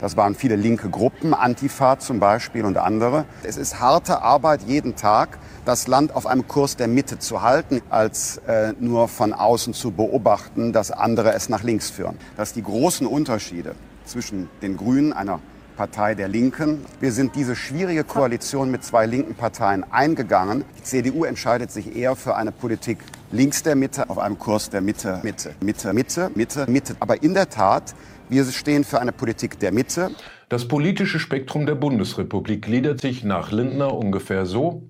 [0.00, 3.24] Das waren viele linke Gruppen, Antifa zum Beispiel und andere.
[3.42, 7.82] Es ist harte Arbeit jeden Tag, das Land auf einem Kurs der Mitte zu halten,
[7.90, 12.16] als äh, nur von außen zu beobachten, dass andere es nach links führen.
[12.36, 15.40] Dass die großen Unterschiede zwischen den Grünen, einer
[15.76, 16.84] Partei der Linken.
[17.00, 20.64] Wir sind diese schwierige Koalition mit zwei linken Parteien eingegangen.
[20.78, 22.98] Die CDU entscheidet sich eher für eine Politik
[23.32, 26.96] links der Mitte auf einem Kurs der Mitte, Mitte, Mitte, Mitte, Mitte, Mitte.
[27.00, 27.94] Aber in der Tat,
[28.28, 30.10] wir stehen für eine Politik der Mitte.
[30.48, 34.82] Das politische Spektrum der Bundesrepublik gliedert sich nach Lindner ungefähr so.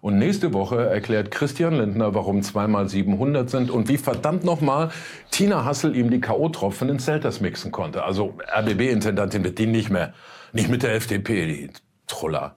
[0.00, 4.90] Und nächste Woche erklärt Christian Lindner, warum zweimal 700 sind und wie verdammt nochmal
[5.30, 8.04] Tina Hassel ihm die K.O.-Tropfen in Zelters mixen konnte.
[8.04, 10.12] Also RBB-Intendantin wird die nicht mehr.
[10.52, 11.70] Nicht mit der FDP, die
[12.06, 12.54] Troller.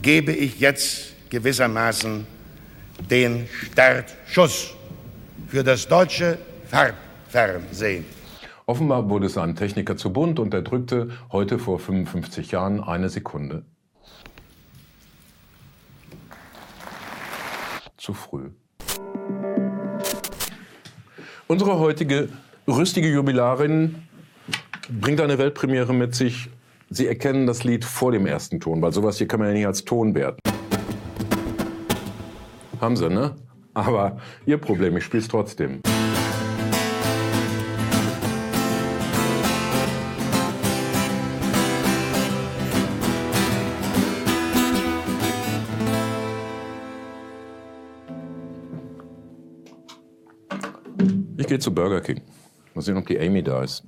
[0.00, 2.24] Gebe ich jetzt gewissermaßen
[3.10, 4.74] den Startschuss
[5.48, 8.04] für das deutsche Farbfernsehen.
[8.66, 13.10] Offenbar wurde es einem Techniker zu bunt und er drückte heute vor 55 Jahren eine
[13.10, 13.64] Sekunde
[17.98, 18.50] zu früh.
[21.46, 22.28] Unsere heutige
[22.66, 24.02] rüstige Jubilarin
[24.88, 26.50] bringt eine Weltpremiere mit sich.
[26.90, 29.66] Sie erkennen das Lied vor dem ersten Ton, weil sowas hier kann man ja nicht
[29.66, 30.53] als Ton werten.
[32.84, 33.34] Haben sie, ne?
[33.72, 35.80] Aber ihr Problem, ich spiel's trotzdem.
[51.38, 52.20] Ich gehe zu Burger King.
[52.74, 53.82] Mal sehen, ob die Amy da ist.